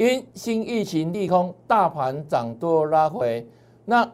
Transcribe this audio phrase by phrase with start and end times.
[0.00, 3.46] 因新疫情利空，大盘涨多拉回。
[3.84, 4.10] 那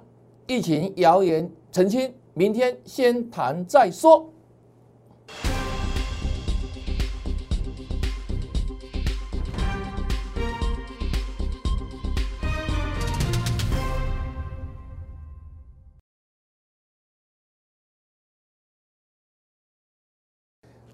[0.49, 4.29] 疫情谣言澄清，明天先谈再说。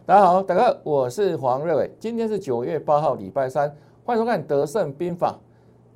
[0.05, 1.91] 大家好，大家好，我是黄瑞伟。
[1.99, 3.75] 今天是九月八号，礼拜三，
[4.05, 5.31] 欢迎收看《德胜兵法》。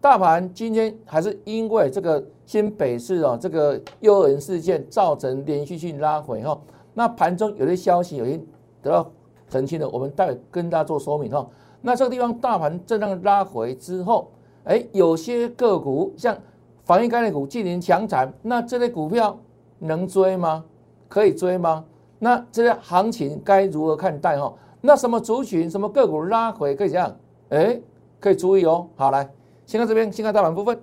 [0.00, 6.56] 大盘今天还是因为这个新北市哦，这个幼儿园事件造成连续性拉回哈。
[6.94, 8.40] 那盘中有些消息有些
[8.80, 9.10] 得到
[9.50, 11.44] 澄清的，我们待会跟大家做说明哈。
[11.80, 14.30] 那这个地方大盘震荡拉回之后，
[14.62, 16.38] 哎，有些个股像
[16.84, 19.36] 防疫概念股近年强涨，那这类股票
[19.80, 20.64] 能追吗？
[21.08, 21.84] 可以追吗？
[22.20, 24.54] 那这些行情该如何看待哈？
[24.80, 27.12] 那什么族群、什么个股拉回可以这样？
[27.48, 27.80] 哎，
[28.26, 28.88] 可以注意哦。
[28.96, 29.30] 好，来，
[29.66, 30.76] 先看这边，先看大盘部分。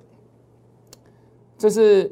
[1.57, 2.09] 这是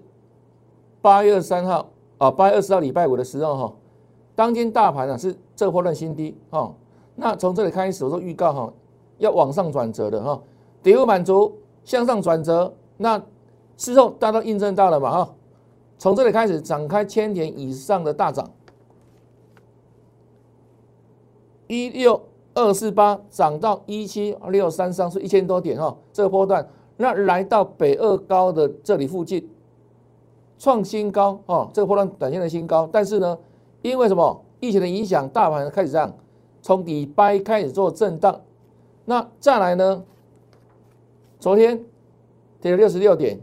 [1.01, 3.73] 八月二十三号啊，八月二十号礼拜五的时候哈，
[4.35, 6.75] 当天大盘呢是这波段新低哈。
[7.15, 8.73] 那从这里开始，我说预告哈，
[9.19, 10.41] 要往上转折的哈，
[10.83, 12.73] 底部满足，向上转折。
[12.97, 13.23] 那
[13.77, 15.33] 事后大家都印证到了嘛哈？
[15.97, 18.51] 从这里开始展开千点以上的大涨。
[21.67, 22.21] 一六
[22.53, 29.49] 二四八涨到一七六三三，是一千多点哦，这个波段，那来到北二高的这里附近，
[30.59, 33.37] 创新高哦，这个波段短线的新高，但是呢，
[33.81, 34.43] 因为什么？
[34.59, 36.13] 疫情的影响，大盘开始这样，
[36.61, 38.41] 从底掰开始做震荡，
[39.05, 40.03] 那再来呢，
[41.39, 41.83] 昨天
[42.59, 43.39] 跌了六十六点，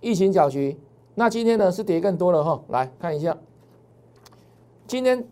[0.00, 0.78] 疫情搅局，
[1.14, 3.38] 那今天呢是跌更多了哈，来看一下，
[4.86, 5.26] 今天。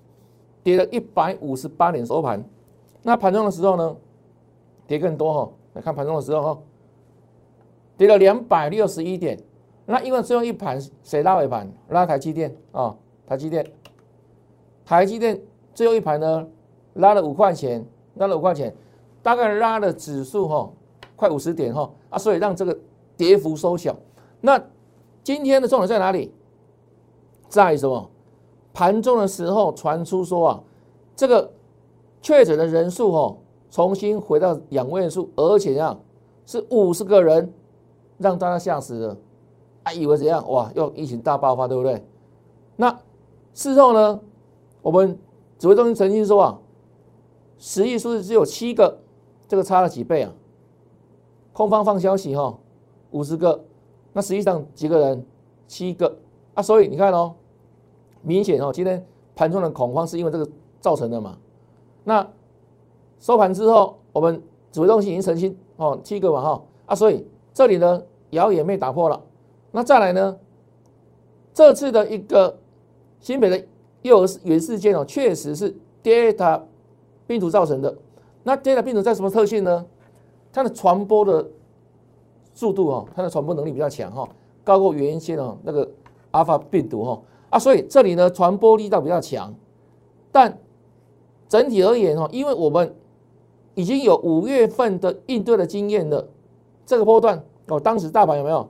[0.62, 2.42] 跌了一百五十八点收盘，
[3.02, 3.96] 那盘中的时候呢，
[4.86, 5.52] 跌更多哈。
[5.74, 6.62] 来看盘中的时候哈，
[7.96, 9.38] 跌了两百六十一点。
[9.86, 11.70] 那因为最后一盘谁拉尾盘？
[11.88, 12.94] 拉台积电啊，
[13.27, 13.66] 台积电，
[14.84, 15.41] 台积电
[15.75, 16.47] 最后一盘呢，
[16.94, 18.75] 拉了五块钱，拉了五块钱，
[19.22, 20.70] 大概拉了指数哈，
[21.16, 22.78] 快五十点哈啊，所以让这个
[23.16, 23.97] 跌幅收小。
[24.41, 24.62] 那
[25.25, 26.32] 今天的重点在哪里？
[27.48, 28.10] 在什么？
[28.75, 30.62] 盘中的时候传出说啊，
[31.15, 31.50] 这个
[32.21, 33.37] 确诊的人数哦，
[33.71, 35.99] 重新回到两位数，而且啊
[36.47, 37.53] 是五十个人，
[38.19, 39.16] 让大家吓死了，
[39.82, 42.03] 啊以为怎样哇，又疫情大爆发，对不对？
[42.77, 42.99] 那
[43.53, 44.21] 事后呢，
[44.81, 45.19] 我们
[45.59, 46.59] 指挥中心曾经说啊，
[47.59, 49.00] 实际数字只有七个，
[49.47, 50.32] 这个差了几倍啊？
[51.53, 52.59] 空方放消息哈，
[53.11, 53.65] 五十个，
[54.15, 55.27] 那实际上几个人？
[55.69, 56.16] 七个
[56.55, 57.34] 啊，所以你看哦。
[58.22, 60.49] 明显哦，今天盘中的恐慌是因为这个
[60.81, 61.37] 造成的嘛？
[62.05, 62.27] 那
[63.21, 69.22] 收盘之后，我们指挥中心已经澄清哦，七个嘛哈啊，所以这里呢谣言被打破了。
[69.71, 70.37] 那再来呢，
[71.55, 72.59] 这次的一个
[73.21, 73.65] 新北的
[74.03, 76.62] 幼儿园事件哦，确实是 Delta
[77.27, 77.97] 病毒造成的。
[78.43, 79.87] 那 Delta 病毒在什么特性呢？
[80.53, 81.49] 它的传播的
[82.53, 84.28] 速度哦，它的传播能力比较强哈，
[84.65, 85.88] 高过原先哦那个
[86.32, 87.21] 阿尔法病毒哈。
[87.52, 89.54] 啊，所以这里呢传播力道比较强，
[90.32, 90.58] 但
[91.50, 92.94] 整体而言哦，因为我们
[93.74, 96.26] 已经有五月份的应对的经验了，
[96.86, 98.66] 这个波段哦，当时大盘有没有？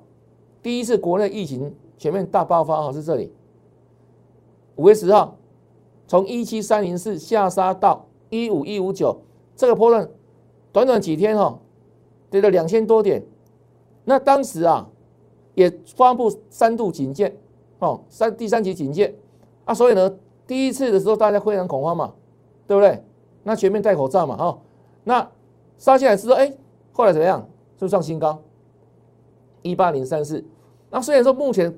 [0.60, 3.32] 第一次国内疫情全面大爆发哦，是这里。
[4.74, 5.36] 五月十号
[6.08, 9.16] 从一七三零四下杀到一五一五九，
[9.54, 10.10] 这个波段
[10.72, 11.56] 短短几天哈
[12.30, 13.24] 跌了两千多点，
[14.04, 14.88] 那当时啊
[15.54, 17.36] 也发布三度警戒。
[17.82, 19.12] 哦，三第三级警戒
[19.64, 20.14] 啊，所以呢，
[20.46, 22.12] 第一次的时候大家非常恐慌嘛，
[22.66, 23.02] 对不对？
[23.42, 24.58] 那全面戴口罩嘛，哈，
[25.02, 25.28] 那
[25.78, 26.52] 杀下来之后，哎，
[26.92, 27.40] 后来怎么样？
[27.76, 28.40] 是不是创新高，
[29.62, 30.44] 一八零三四。
[30.90, 31.76] 那虽然说目前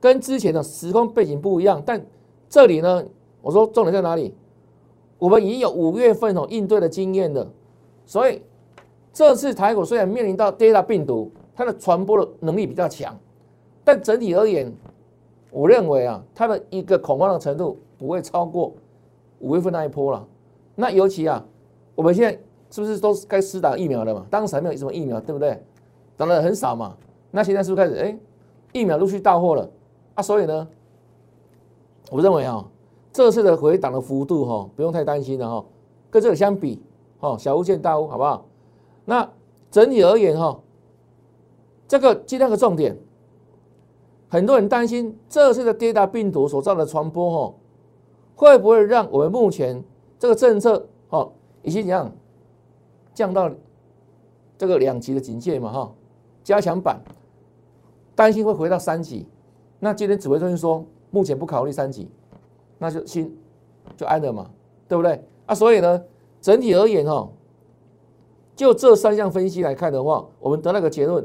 [0.00, 2.00] 跟之前的时空背景不一样，但
[2.48, 3.04] 这里呢，
[3.40, 4.32] 我说重点在哪里？
[5.18, 7.50] 我们已经有五月份哦应对的经验了，
[8.06, 8.40] 所以
[9.12, 13.18] 这次台股虽然面临到 Delta 病毒，它的传播的能力比较强，
[13.82, 14.72] 但整体而言。
[15.52, 18.72] 我认为啊，它的一个恐慌的程度不会超过
[19.38, 20.26] 五月份那一波了。
[20.74, 21.44] 那尤其啊，
[21.94, 22.32] 我们现在
[22.70, 24.26] 是不是都该施打疫苗了嘛？
[24.30, 25.62] 当时还没有什么疫苗，对不对？
[26.16, 26.96] 打的很少嘛。
[27.30, 28.00] 那现在是不是开始？
[28.00, 28.18] 哎，
[28.72, 29.68] 疫苗陆续到货了
[30.14, 30.22] 啊。
[30.22, 30.66] 所以呢，
[32.10, 32.66] 我认为啊，
[33.12, 35.64] 这次的回档的幅度哈，不用太担心了哈。
[36.10, 36.82] 跟这个相比，
[37.20, 38.46] 哦，小巫见大巫，好不好？
[39.04, 39.28] 那
[39.70, 40.58] 整体而言哈，
[41.86, 42.96] 这个今天的重点。
[44.32, 47.54] 很多人担心这次的德尔病毒所造的传播，哈，
[48.34, 49.84] 会不会让我们目前
[50.18, 51.30] 这个政策，哦，
[51.60, 52.10] 已经怎样
[53.12, 53.50] 降到
[54.56, 55.92] 这个两级的警戒嘛哈，
[56.42, 56.98] 加强版，
[58.14, 59.26] 担心会回到三级。
[59.78, 62.08] 那今天指挥中心说目前不考虑三级，
[62.78, 63.38] 那就心
[63.98, 64.50] 就安了嘛，
[64.88, 65.22] 对不对？
[65.44, 66.02] 啊，所以呢，
[66.40, 67.28] 整体而言哈，
[68.56, 71.22] 就这三项分析来看的话，我们得了个结论：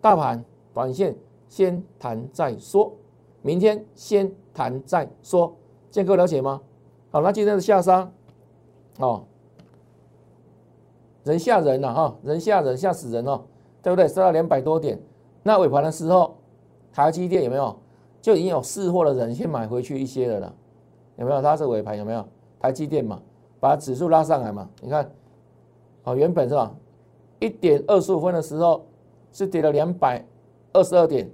[0.00, 0.42] 大盘
[0.72, 1.14] 短线
[1.48, 2.92] 先谈再说，
[3.42, 5.54] 明天先谈再说，
[5.90, 6.60] 这样各位了解吗？
[7.10, 8.10] 好，那今天的下杀，
[8.98, 9.24] 哦，
[11.24, 13.42] 人吓人了哈，人吓人吓死人哦，
[13.82, 14.08] 对不对？
[14.08, 15.00] 杀到两百多点，
[15.42, 16.36] 那尾盘的时候，
[16.92, 17.76] 台积电有没有
[18.20, 20.54] 就已经有试货的人先买回去一些的了？
[21.16, 21.40] 有没有？
[21.40, 22.26] 它是尾盘有没有？
[22.58, 23.20] 台积电嘛，
[23.60, 24.68] 把指数拉上来嘛？
[24.80, 25.10] 你看，
[26.04, 26.74] 哦，原本是吧？
[27.38, 28.84] 一点二十五分的时候
[29.32, 30.24] 是跌了两百
[30.74, 31.30] 二十二点，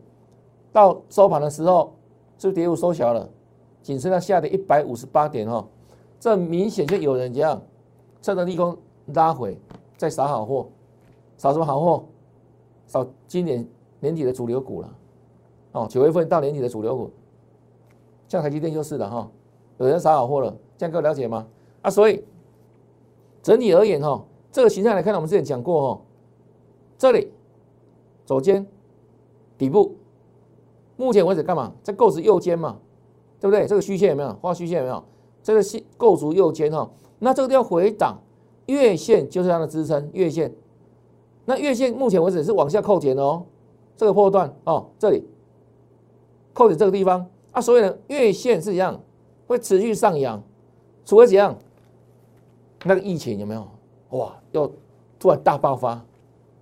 [0.70, 1.92] 到收盘的时候
[2.38, 3.28] 是跌幅缩小了。
[3.82, 5.66] 仅剩下下跌一百五十八点哦，
[6.20, 7.60] 这明显就有人这样
[8.20, 8.76] 趁着利空
[9.14, 9.58] 拉回，
[9.96, 10.68] 再扫好货，
[11.38, 12.04] 扫什么好货？
[12.86, 13.66] 扫今年
[13.98, 14.96] 年底的主流股了
[15.72, 17.10] 哦，九月份到年底的主流股，
[18.28, 19.30] 像台积电就是的哈，
[19.78, 21.46] 有人扫好货了，这样各位了解吗？
[21.80, 22.22] 啊，所以
[23.42, 24.22] 整体而言哈，
[24.52, 26.02] 这个形态来看，我们之前讲过哈，
[26.98, 27.32] 这里
[28.26, 28.66] 左肩
[29.60, 29.94] 底部，
[30.96, 31.72] 目前为止干嘛？
[31.84, 32.78] 在构筑右肩嘛。
[33.40, 33.66] 对不对？
[33.66, 35.02] 这个虚线有没有画虚线有没有？
[35.42, 36.90] 这个线构筑右肩哈，
[37.20, 38.18] 那这个地方回档，
[38.66, 40.54] 月线就是它的支撑，月线。
[41.46, 43.46] 那月线目前为止是往下扣减的哦，
[43.96, 45.24] 这个破段哦，这里
[46.52, 49.00] 扣减这个地方啊，所以呢，月线是一样
[49.46, 50.42] 会持续上扬，
[51.06, 51.56] 除非怎样？
[52.84, 53.66] 那个疫情有没有？
[54.10, 54.70] 哇，又
[55.18, 56.04] 突然大爆发，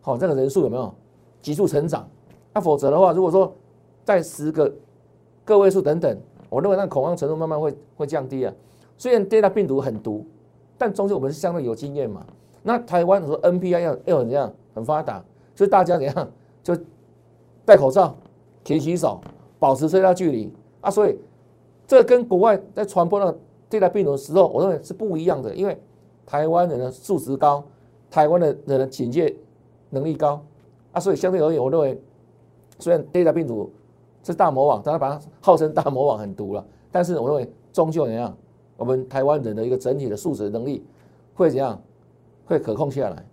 [0.01, 0.95] 好，这个人数有没有
[1.43, 2.09] 急速成长？
[2.53, 3.55] 那否则的话，如果说
[4.05, 4.73] 在十个
[5.45, 6.19] 个位数等等。
[6.51, 8.51] 我认为那恐慌程度慢慢会会降低啊。
[8.97, 10.25] 虽然 Delta 病毒很毒，
[10.79, 12.25] 但终究我们是相对有经验嘛。
[12.63, 15.23] 那台湾说 NPI 要要怎样很发达，
[15.55, 16.75] 所以大家怎样就
[17.67, 18.17] 戴口罩、
[18.65, 19.21] 勤洗手、
[19.59, 20.51] 保持社交距离
[20.81, 20.91] 啊。
[20.91, 21.19] 所以
[21.87, 25.55] 这跟国外在传播那个 Delta 病毒的时候，我认为是不一样的。
[25.55, 25.79] 因为
[26.25, 27.63] 台湾人的素质高，
[28.11, 29.37] 台湾的人的警戒
[29.91, 30.43] 能力高
[30.93, 32.01] 啊，所以相对而言，我认为
[32.79, 33.71] 虽然 Deta 病毒。
[34.25, 36.63] 是大魔王，大家把它号称大魔王很毒了。
[36.91, 38.37] 但是我认为终究怎样，
[38.77, 40.85] 我们台湾人的一个整体的素质能力
[41.35, 41.81] 会怎样，
[42.45, 43.25] 会可控下来。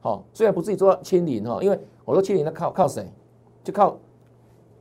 [0.00, 3.06] 好，虽然不至于做到清零哈，因为我说清零那靠靠谁？
[3.62, 3.96] 就靠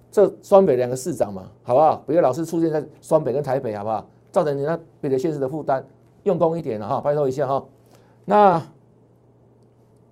[0.09, 2.01] 这双北两个市长嘛，好不好？
[2.07, 4.03] 不要老是出现在双北跟台北，好不好？
[4.31, 5.85] 造成你那别的县市的负担，
[6.23, 7.63] 用功一点了哈，拜托一下哈。
[8.25, 8.59] 那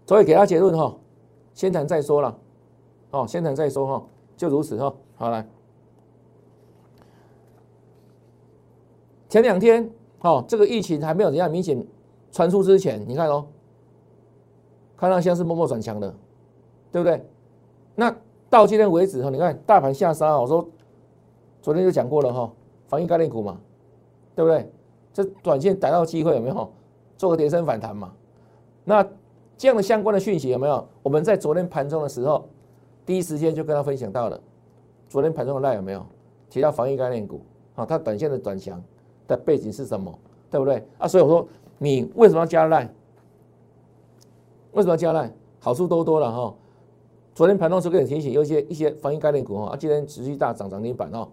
[0.06, 0.96] 所以给他结论哈，
[1.56, 2.38] 先谈再说了。
[3.12, 4.06] 哦，先谈再说哈，
[4.38, 4.94] 就如此哈。
[5.16, 5.48] 好来，
[9.28, 9.90] 前两天，
[10.22, 11.86] 哦，这个疫情还没有怎样明显
[12.32, 13.46] 传出之前，你看哦，
[14.96, 16.14] 看到像是默默转强的，
[16.92, 17.26] 对不对？
[17.96, 18.16] 那
[18.50, 20.68] 到今天为止哈，你看大盘下杀，我说
[21.62, 22.52] 昨天就讲过了哈，
[22.88, 23.60] 防疫概念股嘛，
[24.36, 24.72] 对不对？
[25.12, 26.72] 这短线逮到机会有没有
[27.18, 28.14] 做个跌升反弹嘛？
[28.86, 29.06] 那
[29.58, 30.88] 这样的相关的讯息有没有？
[31.04, 32.48] 我们在昨天盘中的时候，
[33.10, 34.40] 第一时间就跟他分享到了。
[35.10, 36.06] 昨天盘中的赖有没有
[36.48, 37.42] 提到防疫概念股？
[37.74, 38.80] 啊，它短线的转强
[39.28, 40.14] 的背景是什么？
[40.52, 40.86] 对不对？
[41.00, 41.48] 啊，所以我说
[41.80, 42.88] 你为什么要加赖？
[44.74, 45.34] 为什么要加赖？
[45.60, 46.54] 好处多多了哈。
[47.34, 51.28] 昨天盘中时给你提醒，有一些一些防疫概念股哈，啊，今天持续大涨涨停板哦。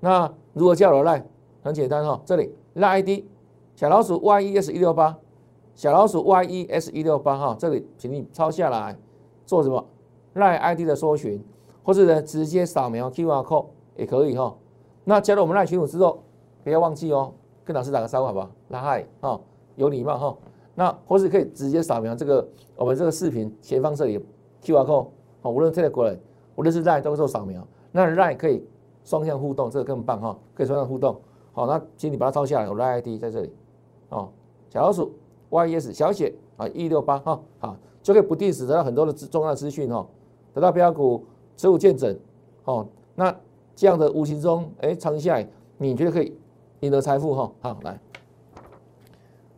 [0.00, 1.24] 那如何加了赖？
[1.62, 3.24] 很简单哈，这里赖 ID
[3.74, 5.16] 小老鼠 YES 一六八，
[5.74, 8.94] 小老鼠 YES 一六八哈，这里请你抄下来
[9.46, 9.82] 做什么？
[10.34, 11.42] 赖 ID 的搜寻。
[11.82, 13.64] 或者呢，直接扫描 QR code
[13.96, 14.54] 也可以哈。
[15.04, 16.22] 那加入我们赖群组之后，
[16.62, 17.32] 不要忘记哦，
[17.64, 18.50] 跟老师打个招呼好不好？
[18.68, 19.40] 拉嗨啊，
[19.76, 20.36] 有礼貌哈。
[20.74, 22.46] 那或是可以直接扫描这个
[22.76, 24.18] 我们这个视频前方这里
[24.62, 25.08] QR code
[25.40, 26.16] 哦，无论这个过来，
[26.54, 27.66] 无论是赖都做扫描。
[27.90, 28.62] 那赖可以
[29.02, 31.18] 双向互动，这个更棒哈，可以双向互动。
[31.52, 33.52] 好，那请你把它抄下来，我赖 ID 在这里
[34.10, 34.28] 哦，
[34.68, 35.12] 小老鼠
[35.48, 40.06] YES 小写啊一六八哈，好就可以不定时得到很多的重要资讯哦，
[40.54, 41.24] 得到标股。
[41.56, 42.18] 持股见证，
[42.64, 43.36] 哦，那
[43.76, 46.34] 这样的无形中，哎，长期下来，你觉得可以
[46.80, 47.52] 赢得财富哈？
[47.60, 48.00] 好，来，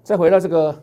[0.03, 0.77] 再回到这个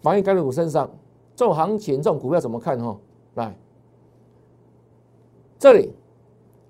[0.00, 0.90] 防疫概念股身上，
[1.36, 2.98] 这种行情，这种股票怎么看哈？
[3.34, 3.54] 来，
[5.58, 5.92] 这里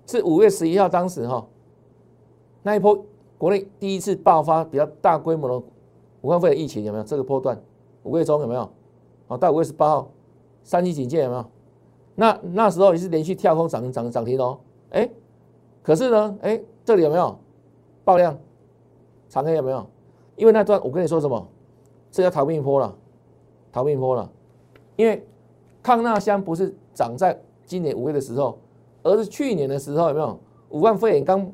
[0.05, 1.47] 是五月十一号，当时哈
[2.63, 3.01] 那一波
[3.37, 5.65] 国内第一次爆发比较大规模的
[6.19, 7.03] 武汉肺炎疫情有没有？
[7.05, 7.57] 这个波段
[8.03, 8.69] 五月中有没有？
[9.27, 10.11] 哦，到五月十八号
[10.63, 11.45] 三级警戒有没有？
[12.15, 14.57] 那那时候也是连续跳空涨涨涨停哦，
[14.91, 15.09] 哎，
[15.83, 17.37] 可是呢，哎，这里有没有
[18.03, 18.37] 爆量？
[19.27, 19.85] 长黑有没有？
[20.37, 21.47] 因为那段我跟你说什么？
[22.09, 22.95] 这叫逃命坡了，
[23.71, 24.31] 逃命坡了。
[24.95, 25.27] 因为
[25.83, 28.57] 康纳香不是涨在今年五月的时候，
[29.03, 30.39] 而是去年的时候有没有？
[30.69, 31.51] 武汉肺炎刚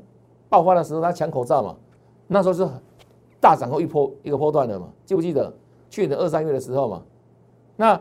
[0.48, 1.76] 爆发的时候，他抢口罩嘛，
[2.28, 2.68] 那时候是
[3.40, 5.52] 大涨后一波一个波段的嘛，记不记得？
[5.90, 7.04] 去年的二三月的时候嘛，
[7.76, 8.00] 那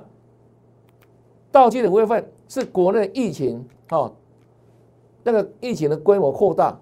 [1.51, 4.13] 到今年五月份是国内疫情哦，
[5.23, 6.77] 那个疫情的规模扩大，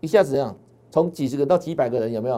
[0.00, 0.56] 一下子这样
[0.90, 2.36] 从几十个到几百个人有没有？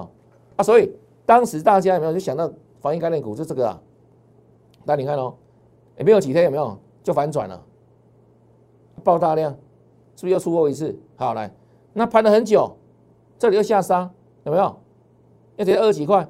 [0.57, 0.93] 啊，所以
[1.25, 2.50] 当时大家有没有就想到
[2.81, 3.81] 防疫概念股就这个啊？
[4.85, 5.33] 那你看哦，
[5.97, 7.65] 也没有几天有没有就反转了，
[9.05, 9.53] 爆大量，
[10.17, 10.99] 是不是又出过一次？
[11.15, 11.55] 好来，
[11.93, 12.77] 那盘了很久，
[13.38, 14.11] 这里又下杀，
[14.43, 14.77] 有没有？
[15.55, 16.29] 要跌二十几块，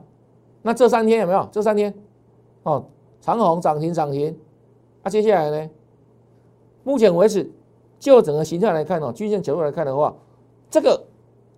[0.60, 1.48] 那这三天有没有？
[1.50, 1.94] 这三天
[2.64, 2.84] 哦，
[3.22, 4.38] 长虹涨停涨停，
[5.02, 5.70] 那接下来呢？
[6.88, 7.52] 目前为止，
[7.98, 10.16] 就整个形态来看哦，均线角度来看的话，
[10.70, 11.04] 这个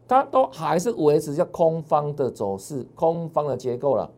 [0.08, 4.10] 它都还是维持叫空方的走势，空方的结构了。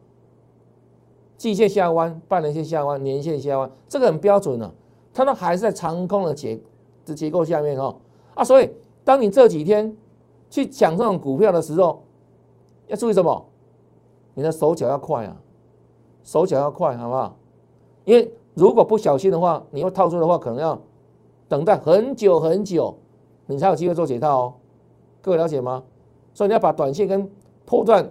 [1.37, 4.73] 季线下弯，半年线下弯，年线下弯，这个很标准了。
[5.12, 6.59] 它都还是在长空的结
[7.04, 7.95] 的结构下面哦
[8.35, 8.71] 啊，所以
[9.04, 9.95] 当你这几天
[10.49, 12.02] 去抢这种股票的时候，
[12.87, 13.45] 要注意什么？
[14.33, 15.37] 你的手脚要快啊，
[16.25, 17.37] 手脚要快，好不好？
[18.07, 20.81] 因为如果不小心的话，你要套住的话，可能要
[21.52, 22.97] 等待很久很久，
[23.44, 24.54] 你才有机会做解套哦。
[25.21, 25.85] 各位了解吗？
[26.32, 27.30] 所以你要把短线跟
[27.66, 28.11] 破断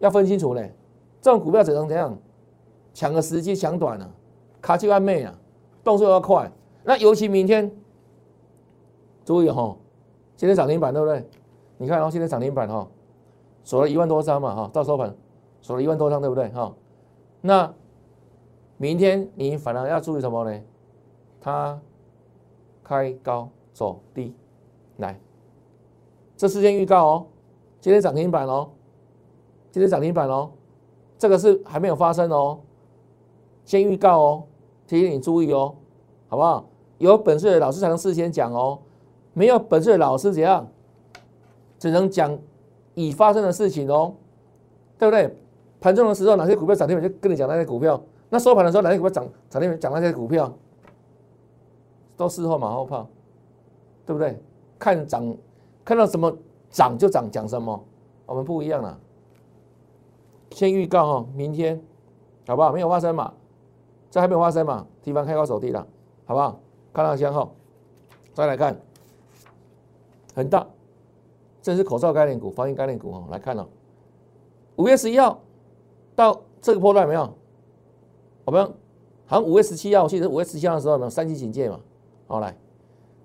[0.00, 0.74] 要分清楚嘞。
[1.22, 2.18] 这种股票只能怎样
[2.92, 4.12] 抢个时机抢短了，
[4.60, 5.32] 卡就完美啊，
[5.84, 6.50] 动作要快。
[6.82, 7.70] 那尤其明天，
[9.24, 9.76] 注意哈，
[10.34, 11.24] 今天涨停板对不对？
[11.78, 12.88] 你看哦，今天涨停板哈，
[13.62, 15.14] 锁了一万多张嘛哈，到收盘
[15.62, 16.74] 锁了一万多张对不对哈？
[17.40, 17.72] 那
[18.78, 20.60] 明天你反而要注意什么呢？
[21.40, 21.80] 它
[22.86, 24.32] 开高走低，
[24.98, 25.18] 来，
[26.36, 27.26] 这事件预告哦，
[27.80, 28.70] 今天涨停板哦，
[29.72, 30.52] 今天涨停板哦。
[31.18, 32.60] 这个是还没有发生哦，
[33.64, 34.42] 先预告哦，
[34.86, 35.74] 提醒你注意哦，
[36.28, 36.64] 好不好？
[36.98, 38.78] 有本事的老师才能事先讲哦，
[39.32, 40.68] 没有本事的老师怎样？
[41.80, 42.38] 只能讲
[42.94, 44.14] 已发生的事情哦，
[44.96, 45.36] 对不对？
[45.80, 48.00] 盘中的时候哪些股票涨停板就跟你讲那些股票，
[48.30, 50.56] 那收盘的时候哪些股票涨涨停板讲那些股票，
[52.16, 53.06] 都事后马后炮，
[54.04, 54.38] 对不对？
[54.78, 55.36] 看涨
[55.84, 56.34] 看到什么
[56.70, 57.84] 涨就涨，讲什么，
[58.26, 58.98] 我们不一样了。
[60.50, 61.80] 先预告哈，明天
[62.46, 62.72] 好不好？
[62.72, 63.32] 没有发生嘛？
[64.10, 64.86] 这还没有发生嘛？
[65.02, 65.86] 地方开高走低了，
[66.24, 66.58] 好不好？
[66.92, 67.52] 看到先后，
[68.32, 68.80] 再来看，
[70.34, 70.66] 很大，
[71.60, 73.24] 这是口罩概念股、防疫概念股哦。
[73.30, 73.68] 来看了，
[74.76, 75.40] 五月十一号
[76.14, 77.34] 到这个波段没有？
[78.44, 78.64] 我们
[79.26, 81.80] 好像五月十七号，我记得五月十七号的时候有没有三级警戒嘛？
[82.26, 82.56] 好来，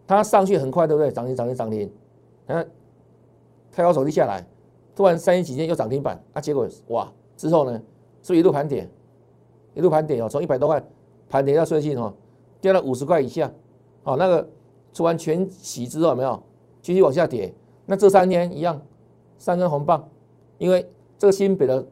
[0.05, 1.11] 它上去很快，对不对？
[1.11, 1.91] 涨停涨停涨停，
[2.47, 2.69] 嗯，
[3.71, 4.45] 太高手低下来，
[4.95, 7.11] 突然三级警戒又涨停板，啊，结果哇！
[7.35, 7.81] 之后呢，
[8.21, 8.89] 是一路盘点，
[9.73, 10.83] 一路盘点哦，从一百多块
[11.27, 12.13] 盘点到最近哦，
[12.59, 13.51] 跌到五十块以下，
[14.03, 14.47] 好，那个
[14.93, 16.43] 出完全洗之后没有？
[16.81, 17.53] 继续往下跌，
[17.85, 18.79] 那这三天一样
[19.37, 20.07] 三根红棒，
[20.57, 21.85] 因为这个新北的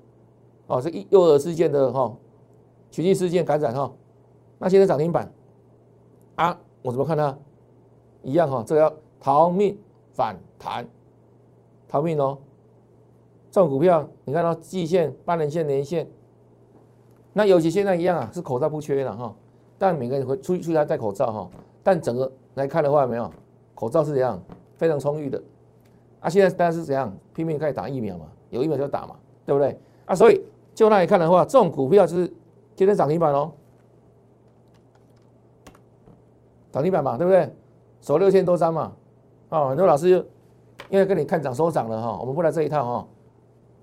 [0.68, 2.16] 哦，这幼儿事件的哈，
[2.92, 3.92] 群聚事件感染哈，
[4.60, 5.32] 那现在涨停板。
[6.36, 7.38] 啊，我怎么看呢？
[8.24, 9.78] 一样哈，这个要逃命
[10.14, 10.86] 反弹，
[11.88, 12.38] 逃命哦。
[13.52, 16.08] 这种股票，你看到季线、半年线、年线，
[17.34, 19.34] 那尤其现在一样啊，是口罩不缺了哈。
[19.78, 21.50] 但每个人会出去出来戴口罩哈。
[21.82, 23.32] 但整个来看的话，没有
[23.74, 24.40] 口罩是怎样
[24.76, 25.42] 非常充裕的。
[26.20, 28.26] 啊，现在大家是怎样拼命开始打疫苗嘛？
[28.50, 29.80] 有疫苗就打嘛，对不对？
[30.06, 30.44] 啊，所以
[30.76, 32.28] 就那里看的话，这种股票就是
[32.76, 33.52] 今天涨停板哦，
[36.72, 37.52] 涨停板嘛，对不对？
[38.02, 38.94] 守六千多张嘛，
[39.50, 40.18] 啊，很多老师就
[40.90, 43.08] 因为跟你看涨收涨了哈，我们不来这一套哈。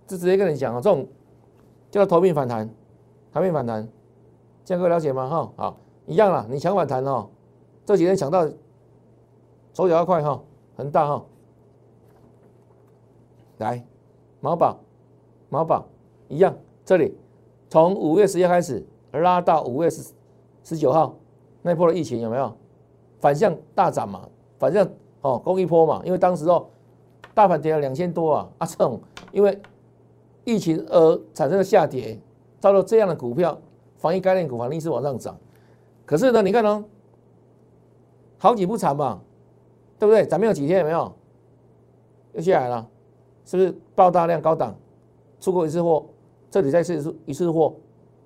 [0.06, 1.04] 就直接跟你讲啊，这种
[1.90, 2.70] 叫做头命反弹，
[3.32, 3.86] 头命反弹，
[4.64, 5.28] 这样各位了解吗？
[5.28, 5.76] 哈，好，
[6.06, 7.28] 一样啦，你抢反弹哦，
[7.84, 8.46] 这几天抢到
[9.74, 10.40] 手脚要快哈，
[10.76, 11.24] 很大哈，
[13.58, 13.84] 来，
[14.40, 14.78] 毛宝，
[15.48, 15.84] 毛宝
[16.28, 17.18] 一样，这里
[17.68, 20.12] 从五月十一开始拉到五月十
[20.62, 21.16] 十九号
[21.62, 22.56] 那波的疫情有没有
[23.18, 24.28] 反向大涨嘛？
[24.58, 24.88] 反向
[25.20, 26.66] 哦，攻一波嘛，因为当时哦，
[27.34, 29.00] 大盘跌了两千多啊，啊这种
[29.32, 29.60] 因为。
[30.48, 32.16] 疫情而产生的下跌，
[32.60, 33.58] 造成这样的股票，
[33.96, 35.36] 防疫概念股反逆势往上涨。
[36.04, 36.84] 可是呢，你看哦，
[38.38, 39.20] 好几不长嘛，
[39.98, 40.24] 对不对？
[40.24, 41.12] 涨没有几天，有没有？
[42.34, 42.88] 又下来了，
[43.44, 44.72] 是不是爆大量高档
[45.40, 46.06] 出过一次货？
[46.48, 47.74] 这里再次一次货，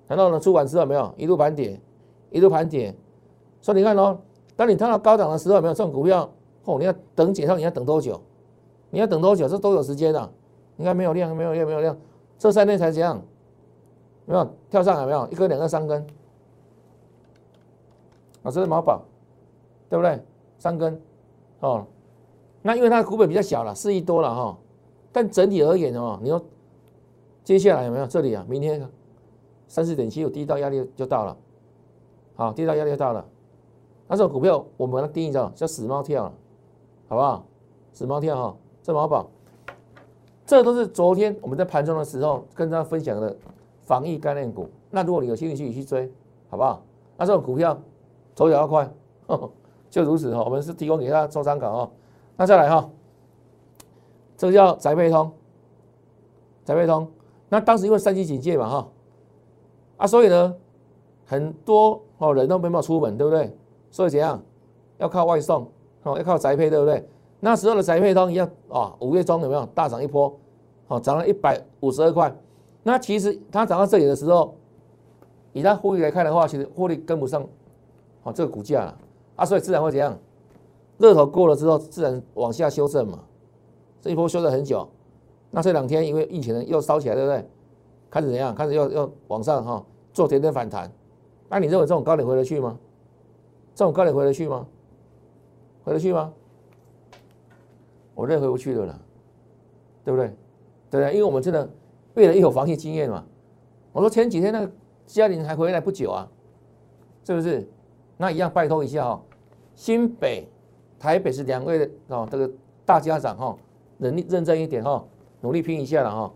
[0.07, 1.81] 然后呢，出完之后没有一路盘点，
[2.29, 2.95] 一路盘点。
[3.61, 4.19] 所以你看哦，
[4.61, 6.31] 当你看到高档的时候，有没有这种股票？
[6.65, 8.21] 哦，你要等解套，你要等多久？
[8.91, 9.47] 你要等多久？
[9.47, 10.31] 这都有时间的。
[10.75, 11.97] 你看没有量，没有量，没有量。
[12.37, 13.19] 这三天才这样，
[14.23, 15.27] 没有跳上来没有？
[15.31, 16.05] 一根、两根、三根，
[18.43, 19.01] 啊，这是毛宝，
[19.89, 20.23] 对不对？
[20.59, 21.01] 三根，
[21.61, 21.83] 哦，
[22.61, 24.55] 那因为它的股本比较小了，四亿多了哈，
[25.11, 26.39] 但整体而言的哦，你说
[27.43, 28.45] 接下来有没有这里啊？
[28.47, 28.87] 明天
[29.67, 31.35] 三四点七有第一道压力就到了，
[32.35, 33.25] 好，第一道压力就到了，
[34.11, 36.25] 那这种股票我们把它定义叫叫死猫跳，
[37.07, 37.45] 好不好？
[37.93, 39.25] 死猫跳哈，这毛宝，
[40.45, 43.33] 这都是昨天我们在盘中的时候跟大家分享的
[43.85, 44.69] 防疫概念股。
[44.89, 46.11] 那如果你有兴趣去追，
[46.49, 46.83] 好不好？
[47.15, 47.79] 那这种股票
[48.35, 48.91] 走脚要快。
[49.89, 51.91] 就如此哈，我们是提供给大家做参考哈。
[52.35, 52.89] 那再来哈，
[54.35, 55.31] 这个叫宅配通，
[56.65, 57.09] 宅配通。
[57.47, 58.89] 那当时因为三级警戒嘛哈，
[59.95, 60.53] 啊，所以呢，
[61.25, 63.55] 很多哦人都没办法出门，对不对？
[63.91, 64.41] 所以怎样，
[64.97, 65.69] 要靠外送
[66.03, 67.07] 哦，要靠宅配，对不对？
[67.41, 70.35] 那时候的宅配通一样啊，五月中有没有大涨一波？
[70.87, 72.33] 哦，涨了一百五十二块。
[72.83, 74.55] 那其实它涨到这里的时候，
[75.53, 77.45] 以它获利来看的话，其实获利跟不上
[78.23, 78.97] 哦这个股价了。
[79.35, 80.17] 啊，所以自然会怎样？
[80.97, 83.19] 热头过了之后，自然往下修正嘛。
[84.01, 84.87] 这一波修正很久，
[85.49, 87.49] 那这两天因为疫情又烧起来，对不对？
[88.09, 88.53] 开始怎样？
[88.53, 89.83] 开始要要往上哈，
[90.13, 90.91] 做点点反弹。
[91.49, 92.77] 那你认为这种高点回得去吗？
[93.73, 94.67] 这种高点回得去吗？
[95.83, 96.33] 回得去吗？
[98.13, 99.01] 我认为回不去的了，
[100.03, 100.27] 对不对？
[100.89, 101.13] 对不对？
[101.13, 101.67] 因为我们真的
[102.15, 103.25] 越来越有防疫经验嘛。
[103.91, 104.71] 我说前几天那个
[105.05, 106.29] 嘉玲还回来不久啊，
[107.25, 107.67] 是不是？
[108.17, 109.23] 那一样拜托一下哈。
[109.73, 110.47] 新北、
[110.99, 112.51] 台北是两位的哦，这个
[112.85, 113.57] 大家长哈，
[113.97, 115.03] 能力认真一点哈，
[115.39, 116.31] 努力拼一下了哈，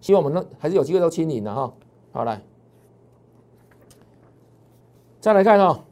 [0.00, 1.72] 希望我们能还是有机会都清零的哈。
[2.10, 2.42] 好来，
[5.20, 5.84] 再来看哈，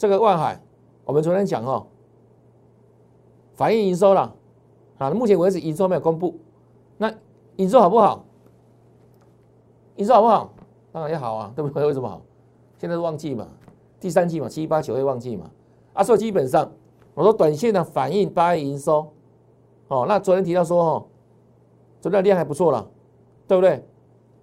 [0.00, 0.58] 这个万海，
[1.04, 1.86] 我们昨天讲哦，
[3.52, 4.34] 反映营收了
[4.96, 6.38] 啊，目前为止营收没有公布，
[6.96, 7.12] 那
[7.56, 8.24] 营收好不好？
[9.96, 10.54] 营收好不好？
[10.90, 11.84] 当然也好啊，对不对？
[11.84, 12.22] 为什么好？
[12.78, 13.46] 现在是旺季嘛。
[14.00, 15.50] 第三季嘛，七八九月旺季嘛，
[15.92, 16.72] 啊，所以基本上
[17.12, 19.06] 我说短线的反应八月营收，
[19.88, 21.06] 哦，那昨天提到说哦，
[22.00, 22.88] 昨天量还不错了，
[23.46, 23.84] 对不对？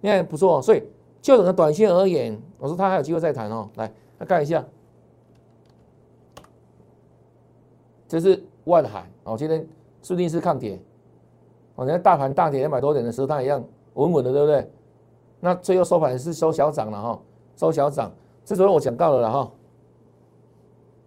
[0.02, 0.84] 量还不错，所以
[1.20, 3.68] 就整个短线而言，我说它还有机会再谈哦。
[3.74, 4.64] 来，来看一下，
[8.08, 9.64] 这是万海哦，今天
[10.02, 10.80] 注定是抗跌，
[11.76, 13.62] 哦，你看大盘大跌两百多点的时候，它一样
[13.94, 14.70] 稳稳的，对不对？
[15.40, 17.20] 那最后收盘是收小涨了哈，
[17.54, 18.10] 收小涨。
[18.44, 19.52] 这昨天我讲到了了哈，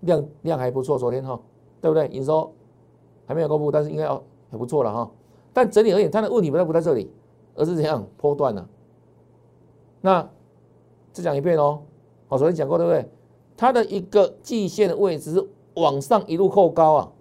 [0.02, 1.38] 量量还不错，昨天哈，
[1.82, 2.08] 对不对？
[2.10, 2.54] 营收
[3.26, 5.12] 还没有公布，但是应该要很不错了哈。
[5.52, 7.12] 但整体而言，它的问题不在不在这里，
[7.56, 8.66] 而是怎样波段呢？
[10.02, 10.30] 那
[11.12, 11.82] 再讲一遍哦，
[12.28, 13.10] 我昨天讲过对不对？
[13.58, 17.12] 它的一个季线的位置是往上一路扣高啊，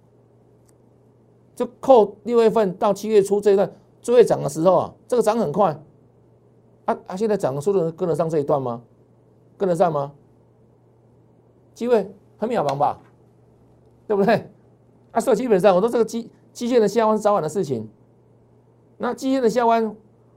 [1.55, 5.79] 就扣六月份到七月初这一段最会涨的时候啊，这个涨很快，
[6.85, 8.81] 啊啊，现在涨的速度跟得上这一段吗？
[9.57, 10.11] 跟得上吗？
[11.73, 12.99] 机会很渺茫吧，
[14.07, 14.49] 对不对？
[15.11, 17.87] 啊，所以基本上我说这个基基线的下弯是早晚的事情。
[18.97, 19.95] 那基线的下弯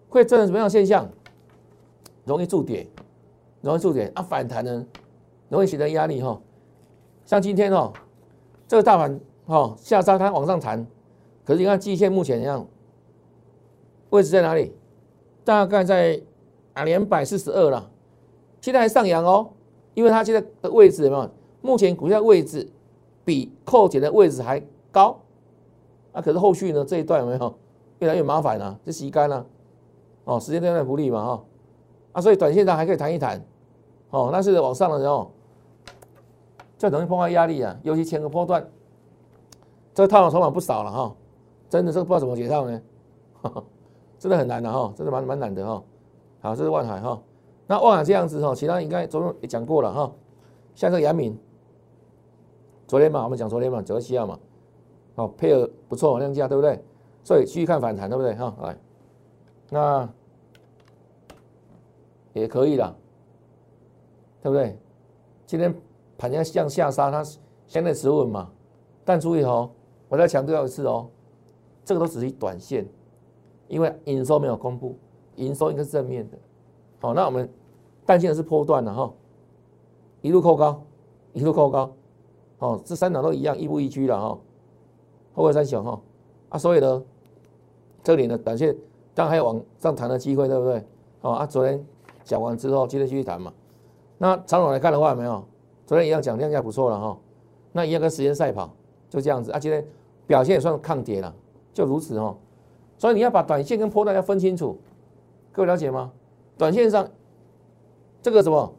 [0.09, 1.09] 会造成什么样的现象？
[2.25, 2.87] 容易筑跌，
[3.61, 4.87] 容易筑跌啊，反弹呢，
[5.49, 6.41] 容易形成压力哈。
[7.27, 7.93] 像今天哦，
[8.67, 10.87] 这个大盘哦下杀它往上弹，
[11.45, 12.67] 可是你看基线目前一样，
[14.11, 14.73] 位置在哪里？
[15.45, 16.21] 大概在
[16.73, 17.91] 啊两百四十二了。
[18.61, 19.51] 现在还上扬哦，
[19.93, 21.31] 因为它现在的位置有没有？
[21.61, 22.69] 目前股价位置
[23.25, 25.19] 比扣减的位置还高，
[26.13, 27.55] 啊，可是后续呢这一段有没有
[27.99, 28.79] 越来越麻烦了？
[28.85, 29.47] 就洗干了，
[30.25, 31.45] 哦，时间段的不利嘛哈，
[32.13, 33.43] 啊，所以短线上还可以谈一谈，
[34.11, 35.31] 哦，但是往上的时候
[36.91, 38.67] 就容易碰到压力啊，尤其前个波段，
[39.93, 41.15] 这个套牢筹码不少了哈，
[41.69, 42.83] 真的这个不知道怎么解套呢，
[44.19, 45.83] 真的很难的哈，真的蛮蛮难的哈，
[46.41, 47.21] 好，这是万海哈。
[47.67, 50.13] 那万海这样子哈，其他应该昨天也讲过了哈。
[50.75, 51.39] 像这个杨敏，
[52.87, 54.39] 昨天嘛，我们讲昨天嘛，九月七号嘛，
[55.17, 56.83] 好配合不错，量价对不对？
[57.23, 58.35] 所以继续看反弹对不对？
[58.35, 58.77] 哈，来，
[59.71, 60.09] 那
[62.35, 62.95] 也可以了，
[64.43, 64.79] 对不对？
[65.47, 65.75] 今天
[66.17, 67.25] 盘价向下杀，它
[67.67, 68.51] 相对持稳嘛。
[69.05, 69.71] 但注意哦，
[70.09, 71.09] 我再强调一次哦，
[71.85, 72.87] 这个都只是短线，
[73.69, 74.97] 因为营收没有公布，
[75.37, 76.39] 营收应该是正面的。
[77.01, 77.49] 好，那我们
[78.07, 79.13] 担心的是波段的哈，
[80.23, 80.83] 一路扣高，
[81.33, 81.93] 一路扣高，
[82.59, 84.39] 哦，这三档都一样，亦步亦趋了哈，
[85.35, 86.01] 后位三小哈，
[86.49, 87.03] 啊，所以呢，
[88.03, 88.75] 这里呢，短线
[89.15, 90.83] 当然还有往上弹的机会，对不对？
[91.21, 91.85] 哦，啊，昨天
[92.23, 93.53] 讲完之后，今天继续谈嘛。
[94.17, 95.45] 那长远来看的话，有没有？
[95.87, 97.19] 昨天一样讲量价不错了哈，
[97.73, 98.71] 那一样跟时间赛跑，
[99.11, 99.59] 就这样子啊。
[99.59, 99.87] 今天
[100.27, 101.35] 表现也算抗跌了，
[101.73, 102.37] 就如此哦。
[102.97, 104.79] 所以你要把短线跟波段要分清楚，
[105.53, 106.11] 各位了解吗？
[106.57, 107.09] 短线上，
[108.23, 108.73] 这个什么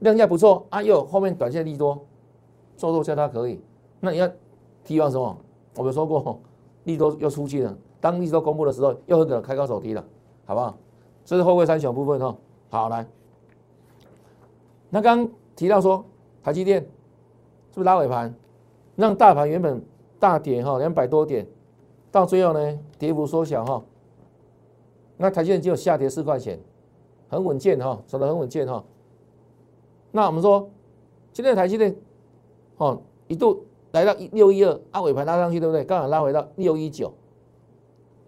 [0.00, 2.04] 量价不错啊，又后面短线利多，
[2.76, 3.60] 做多叫它可以。
[4.00, 4.28] 那你要
[4.82, 5.36] 提防什么？
[5.76, 6.40] 我们说过，
[6.84, 7.76] 利多又出去了。
[8.00, 10.04] 当利多公布的时候，又很可能开高走低了，
[10.44, 10.76] 好不好？
[11.24, 12.36] 这是后位三小部分哈。
[12.68, 13.06] 好，来，
[14.90, 16.04] 那刚提到说
[16.42, 18.34] 台积电是不是拉尾盘，
[18.96, 19.82] 让大盘原本
[20.18, 21.46] 大跌哈两百多点，
[22.10, 23.82] 到最后呢跌幅缩小哈。
[25.16, 26.58] 那台积电只有下跌四块钱，
[27.28, 28.84] 很稳健哈，走得很稳健哈。
[30.10, 30.68] 那我们说，
[31.32, 31.96] 今天的台积电
[32.76, 35.84] 哦一度来到一六一二，啊尾盘拉上去对不对？
[35.84, 37.12] 刚好拉回到六一九。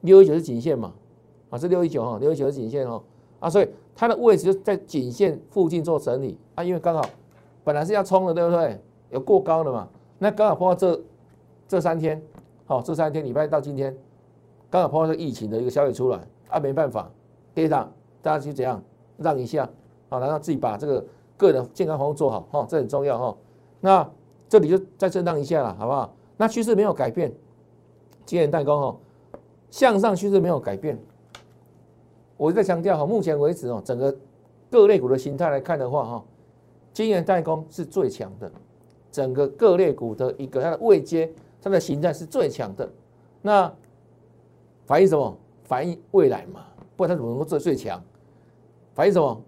[0.02, 0.92] 六一九是颈线嘛？
[1.50, 3.02] 啊，是六一九哈，六一九是颈线哦。
[3.40, 7.04] 啊，所以它的位置就在颈线附近做整理啊，因为刚好
[7.64, 8.78] 本来是要冲的，对不对？
[9.10, 9.88] 有过高的嘛？
[10.18, 11.00] 那刚好碰到这
[11.66, 12.22] 这三天，
[12.66, 13.96] 好，这三天礼拜到今天，
[14.70, 17.10] 刚好碰到这疫情的一个消息出来啊，没办法，
[17.54, 17.90] 跌上，
[18.22, 18.82] 大家去怎样
[19.16, 19.68] 让一下
[20.08, 20.20] 好？
[20.20, 21.04] 然后自己把这个
[21.36, 23.36] 个人健康防护做好哈，这很重要哈。
[23.80, 24.08] 那
[24.48, 26.14] 这里就再震荡一下了，好不好？
[26.36, 27.32] 那趋势没有改变，
[28.26, 28.96] 今年代工哈。
[29.70, 30.96] 向上趋势没有改变，
[32.36, 34.16] 我在强调哈，目前为止哦，整个
[34.70, 36.24] 各类股的形态来看的话哈，
[36.94, 38.50] 晶圆代工是最强的，
[39.10, 41.30] 整个各类股的一个它的位阶，
[41.60, 42.88] 它的形态是最强的。
[43.42, 43.70] 那
[44.86, 45.36] 反映什么？
[45.64, 46.64] 反映未来嘛，
[46.96, 48.00] 不然它怎么能够做最强？
[48.94, 49.38] 反映什么？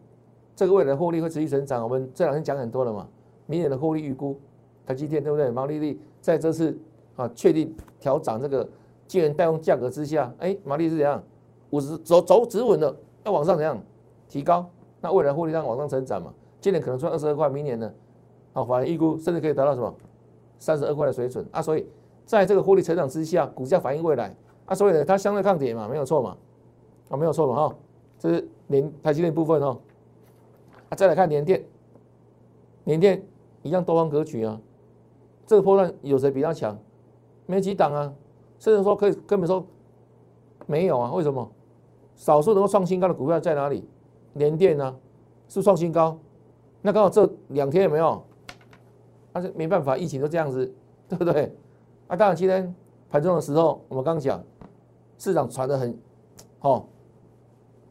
[0.56, 1.82] 这个未来的获利会持续成长。
[1.84, 3.06] 我们这两天讲很多了嘛，
[3.46, 4.38] 明年的获利预估，
[4.84, 5.48] 台积电对不对？
[5.50, 6.76] 毛利率在这次
[7.14, 8.68] 啊确定调涨这个。
[9.06, 11.22] 既然带动价格之下，哎，马力是怎样？
[11.70, 13.80] 五十走走止稳了，要往上怎样
[14.28, 14.68] 提高？
[15.00, 16.34] 那未来获利量往上成长嘛？
[16.66, 17.88] 今年可能赚二十二块，明年呢？
[18.52, 19.94] 好，反而预估甚至可以达到什么
[20.58, 21.62] 三十二块的水准啊！
[21.62, 21.86] 所以
[22.24, 26.36] 在这个获利成长之下，股价反映未来啊，所以呢，它相对抗跌嘛，没有错嘛？
[27.08, 27.68] 啊，没有错嘛？
[27.68, 27.76] 哈，
[28.18, 29.78] 这是连台积电部分哦。
[30.88, 31.64] 啊，再来看联电，
[32.82, 33.24] 联电
[33.62, 34.60] 一样多方格局啊，
[35.46, 36.76] 这个波段有谁比较强？
[37.46, 38.12] 没几档啊。
[38.58, 39.64] 甚至说可以根本说
[40.66, 41.12] 没有啊？
[41.12, 41.48] 为什么？
[42.16, 43.88] 少数能够创新高的股票在哪里？
[44.32, 44.96] 联电呢？
[45.46, 46.18] 是创新高？
[46.86, 48.22] 那刚好这两天有没有？
[49.32, 50.72] 但是没办法，疫情都这样子，
[51.08, 51.52] 对不对？
[52.06, 52.72] 啊，当然今天
[53.10, 54.40] 盘中的时候，我们刚讲
[55.18, 55.98] 市场传的很，
[56.60, 56.84] 哦，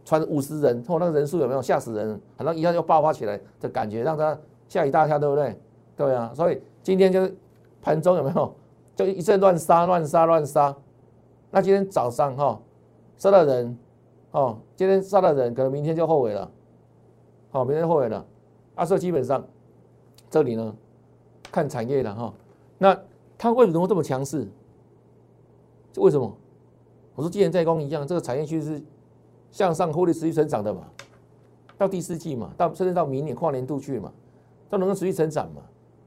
[0.06, 2.18] 传五十人，哦，那个人数有没有吓死人？
[2.38, 5.60] 好像一下就爆发起来的感觉，让他吓一大跳，对不对？
[5.98, 7.36] 对啊，所以今天就是
[7.82, 8.56] 盘中有没有？
[8.96, 10.74] 就一阵乱杀，乱杀，乱杀。
[11.52, 12.58] 那今天早上哈，
[13.18, 13.78] 杀的人，
[14.32, 16.50] 哦，今天杀的人，可能明天就后悔了，
[17.52, 18.26] 好，明天后悔了。
[18.76, 19.44] 啊，所以基本上
[20.30, 20.76] 这里呢，
[21.52, 22.34] 看产业的哈，
[22.78, 22.96] 那
[23.38, 24.48] 它为什么这么强势？
[25.98, 26.36] 为什么？
[27.16, 28.82] 我说，既然在工一样，这个产业趋势
[29.52, 30.82] 向上，获利持续成长的嘛，
[31.78, 34.12] 到第四季嘛，到甚至到明年跨年度去嘛，
[34.70, 35.62] 都能够持续成长嘛，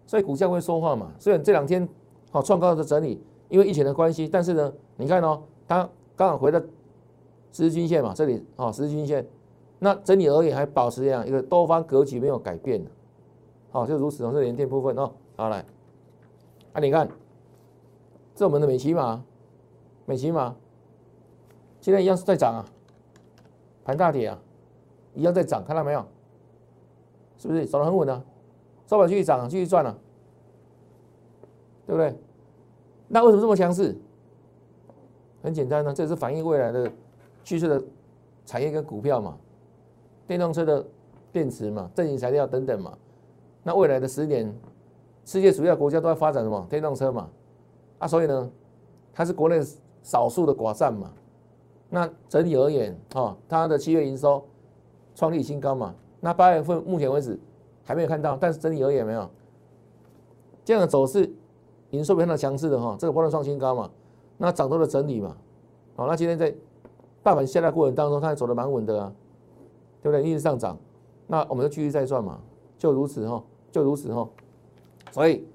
[0.07, 1.11] 所以股价会说话嘛。
[1.19, 1.89] 虽然这两天。
[2.31, 6.61] 好，创高的整理，因为疫情的关系，但是呢，你看哦，它刚好回到
[7.53, 9.27] 十日均线嘛，这里哦，十日均线，
[9.79, 12.91] 那整体而言还保持这样一个多方格局没有改变的，
[13.71, 15.65] 好，就如此从，这连电部分哦，好来，
[16.73, 17.09] 啊，你看，
[18.35, 19.23] 这我们的美骑马，
[20.05, 20.55] 美骑马，
[21.81, 22.65] 现在一样是在涨啊，
[23.85, 24.39] 盘大跌啊，
[25.15, 26.05] 一样在涨，看到没有？
[27.37, 28.25] 是不是走得很稳啊？
[28.87, 29.97] 收盘继续涨，继续赚了。
[31.87, 32.15] 对不对？
[33.07, 33.97] 那为什么这么强势？
[35.43, 36.93] 很简单呢，这是反映未来的
[37.43, 37.83] 趋势的
[38.45, 39.39] 产业跟股票嘛，
[40.29, 40.87] 电动车的
[41.33, 42.97] 电池嘛，正极材料等等嘛。
[43.65, 44.55] 那未来的十年，
[45.25, 47.29] 世界主要国家都在发展什么电动车嘛？
[47.99, 48.51] 啊，所以呢，
[49.13, 49.61] 它是国内
[50.03, 51.11] 少数的寡占嘛。
[51.91, 54.45] 那整体而言，哈，它的七月营收
[55.15, 55.95] 创立新高嘛。
[56.21, 57.39] 那八月份目前为止
[57.83, 59.29] 还没有看到，但是整体而言没有
[60.65, 61.29] 这样的走势。
[61.91, 63.91] 营收非常强势的哈，这个波段创新高嘛，
[64.37, 65.35] 那涨多的整理嘛，
[65.97, 66.55] 好，那今天在
[67.23, 69.11] 大盘下跌过程当中，它还走得蛮稳的啊，
[70.11, 70.31] 对不对？
[70.31, 70.79] 一直上涨，
[71.27, 72.41] 那我们就继续再赚嘛，
[72.77, 74.29] 就如此哈，就如此哈，
[75.11, 75.47] 所以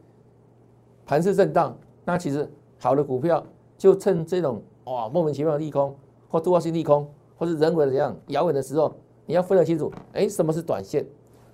[1.05, 3.43] 盘势震荡，那其实好的股票
[3.77, 5.95] 就趁这种哇莫名其妙的利空
[6.29, 8.93] 或突发性利空，或是人为的这样遥远的时候，
[9.25, 11.05] 你要分得清楚，哎，什么是短线，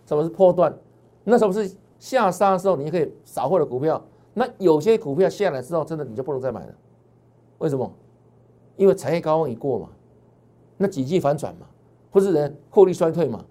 [0.05, 0.75] 什么是破段，
[1.23, 4.01] 那什么是下杀的时候，你可以扫货的股票。
[4.33, 6.73] 那有些股票下来之后，真的你就不能再买了，
[7.57, 7.91] 为什么？
[8.77, 9.89] 因为产业高峰已过嘛，
[10.77, 11.65] 那几季反转嘛，
[12.11, 13.45] 或是人获利衰退嘛，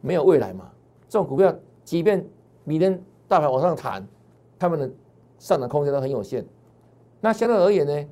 [0.00, 0.70] 没有未来嘛。
[1.08, 1.54] 这种股票，
[1.84, 2.24] 即便
[2.64, 4.06] 明天大盘往上弹，
[4.58, 4.90] 他们的
[5.38, 6.44] 上涨空间都很有限。
[7.20, 8.08] 那相对而言呢，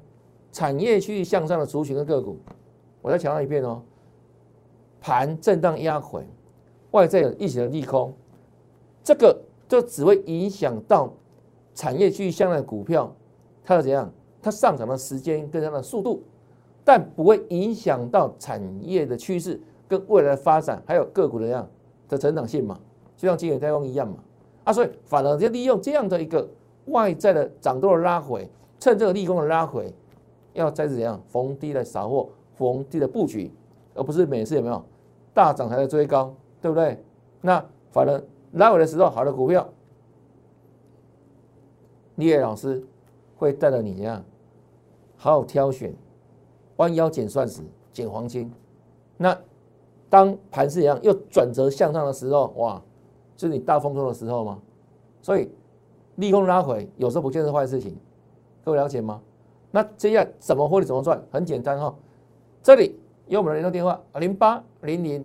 [0.52, 2.38] 产业趋向上的族群跟个股，
[3.02, 3.82] 我再强调一遍哦，
[5.00, 6.26] 盘震荡压回，
[6.92, 8.14] 外在有一起的利空，
[9.02, 11.12] 这个就只会影响到
[11.74, 13.14] 产业趋向上的股票，
[13.64, 14.10] 它的怎样？
[14.40, 16.22] 它上涨的时间跟它的速度，
[16.84, 19.58] 但不会影响到产业的趋势
[19.98, 21.68] 跟未来的发展，还有个股的样
[22.08, 22.78] 的成长性嘛？
[23.16, 24.16] 就像金圆代工一样嘛？
[24.64, 26.46] 啊，所以反而就利用这样的一个
[26.86, 29.94] 外在的涨多的拉回，趁这个利空的拉回，
[30.52, 33.50] 要再怎样逢低的扫货，逢低的布局，
[33.94, 34.84] 而不是每次有没有
[35.32, 37.02] 大涨才在追高，对不对？
[37.40, 39.68] 那反而拉回的时候，好的股票，
[42.16, 42.82] 李野老师
[43.36, 44.24] 会带着你怎样？
[45.16, 45.94] 好好挑选，
[46.76, 48.52] 弯腰捡钻石、捡黄金。
[49.16, 49.36] 那
[50.14, 52.80] 当盘势一样又转折向上的时候，哇，
[53.34, 54.60] 就是你大丰收的时候吗？
[55.20, 55.50] 所以
[56.14, 57.96] 利空拉回有时候不见是坏事情，
[58.64, 59.20] 各位了解吗？
[59.72, 61.20] 那接下来怎么获利怎么赚？
[61.32, 61.92] 很简单哈，
[62.62, 62.96] 这里
[63.26, 65.24] 有我们的联络电话零八零零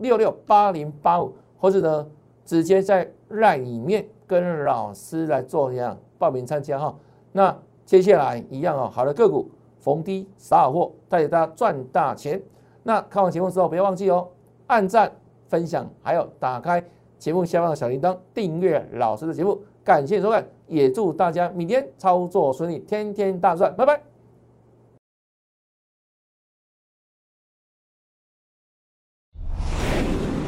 [0.00, 2.06] 六六八零八五，或者呢
[2.44, 6.94] 直接在 LINE 里面跟老师来做一样报名参加哈。
[7.32, 12.42] 那接下来一样哦，好的个股逢低撒好货，带着大家赚大钱。
[12.88, 14.26] 那看完节目之后，不要忘记哦，
[14.66, 15.12] 按赞、
[15.46, 16.82] 分享，还有打开
[17.18, 19.62] 节目下方的小铃铛，订阅老师的节目。
[19.84, 24.00] 感谢收看，也祝大家明天操作顺利，天天大赚，拜拜。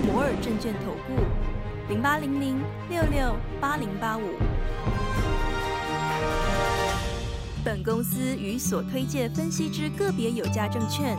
[0.06, 4.22] 摩尔证券投顾零八零零六六八零八五。
[7.62, 11.18] 本公司与所推介分析之个别有价证券